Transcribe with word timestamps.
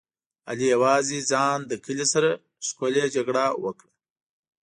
علي 0.49 0.65
یوازې 0.75 1.17
ځان 1.31 1.57
له 1.69 1.75
کلي 1.85 2.05
سره 2.13 2.29
ښکلې 2.67 3.05
جګړه 3.15 3.45
وکړه. 3.63 3.91